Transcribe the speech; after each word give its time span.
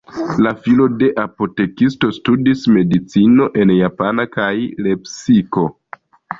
La 0.43 0.51
filo 0.61 0.87
de 1.01 1.09
apotekisto 1.23 2.09
studis 2.17 2.65
medicinon 2.79 3.63
en 3.67 3.77
Jena 3.83 4.29
kaj 4.39 4.51
Lepsiko. 4.89 5.71